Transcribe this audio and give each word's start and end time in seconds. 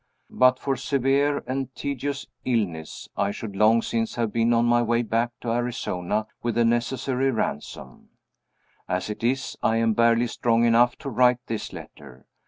But 0.31 0.57
for 0.57 0.75
severe 0.75 1.43
and 1.45 1.71
tedious 1.75 2.25
illness, 2.43 3.07
I 3.15 3.29
should 3.29 3.55
long 3.55 3.83
since 3.83 4.15
have 4.15 4.33
been 4.33 4.51
on 4.51 4.65
my 4.65 4.81
way 4.81 5.03
back 5.03 5.29
to 5.41 5.51
Arizona 5.51 6.25
with 6.41 6.55
the 6.55 6.65
necessary 6.65 7.29
ransom. 7.29 8.09
As 8.89 9.11
it 9.11 9.23
is, 9.23 9.55
I 9.61 9.77
am 9.77 9.93
barely 9.93 10.25
strong 10.25 10.65
enough 10.65 10.95
to 10.95 11.09
write 11.11 11.45
this 11.45 11.71
letter. 11.71 12.25